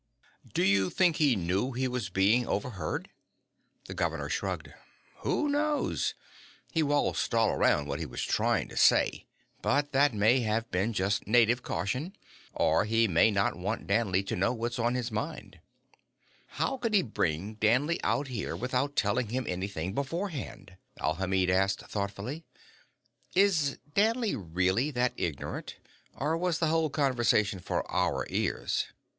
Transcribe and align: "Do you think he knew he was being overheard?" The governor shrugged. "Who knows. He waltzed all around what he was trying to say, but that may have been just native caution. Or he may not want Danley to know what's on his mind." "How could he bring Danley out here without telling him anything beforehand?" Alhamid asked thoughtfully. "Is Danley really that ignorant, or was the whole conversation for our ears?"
"Do 0.55 0.63
you 0.63 0.89
think 0.89 1.17
he 1.17 1.35
knew 1.35 1.73
he 1.73 1.87
was 1.87 2.09
being 2.09 2.47
overheard?" 2.47 3.11
The 3.85 3.93
governor 3.93 4.29
shrugged. 4.29 4.73
"Who 5.17 5.47
knows. 5.47 6.15
He 6.71 6.81
waltzed 6.81 7.35
all 7.35 7.51
around 7.51 7.87
what 7.87 7.99
he 7.99 8.07
was 8.07 8.23
trying 8.23 8.67
to 8.69 8.75
say, 8.77 9.27
but 9.61 9.91
that 9.91 10.11
may 10.15 10.39
have 10.39 10.71
been 10.71 10.91
just 10.91 11.27
native 11.27 11.61
caution. 11.61 12.15
Or 12.51 12.85
he 12.85 13.07
may 13.07 13.29
not 13.29 13.55
want 13.59 13.85
Danley 13.85 14.23
to 14.23 14.35
know 14.35 14.51
what's 14.53 14.79
on 14.79 14.95
his 14.95 15.11
mind." 15.11 15.59
"How 16.47 16.77
could 16.77 16.95
he 16.95 17.03
bring 17.03 17.53
Danley 17.53 18.03
out 18.03 18.27
here 18.27 18.55
without 18.55 18.95
telling 18.95 19.27
him 19.29 19.45
anything 19.47 19.93
beforehand?" 19.93 20.77
Alhamid 20.99 21.51
asked 21.51 21.81
thoughtfully. 21.85 22.43
"Is 23.35 23.77
Danley 23.93 24.35
really 24.35 24.89
that 24.89 25.13
ignorant, 25.15 25.75
or 26.15 26.35
was 26.37 26.57
the 26.57 26.69
whole 26.69 26.89
conversation 26.89 27.59
for 27.59 27.83
our 27.91 28.25
ears?" 28.31 28.87